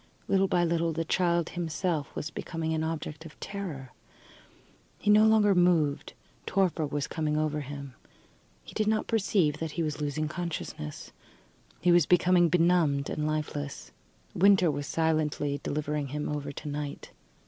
[0.27, 3.91] Little by little the child himself was becoming an object of terror.
[4.97, 6.13] He no longer moved.
[6.47, 7.93] Torpor was coming over him.
[8.63, 11.11] He did not perceive that he was losing consciousness
[11.81, 13.91] he was becoming benumbed and lifeless.
[14.33, 17.11] Winter was silently delivering him over to night.